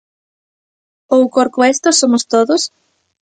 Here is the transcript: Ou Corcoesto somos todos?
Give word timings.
Ou 1.15 1.21
Corcoesto 1.35 1.89
somos 1.99 2.23
todos? 2.33 2.61